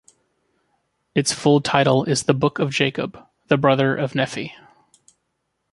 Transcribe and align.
Its 1.13 1.31
full 1.31 1.61
title 1.61 2.05
is 2.05 2.23
The 2.23 2.33
Book 2.33 2.57
of 2.57 2.71
Jacob: 2.71 3.19
The 3.49 3.57
Brother 3.57 3.95
of 3.95 4.15
Nephi. 4.15 4.55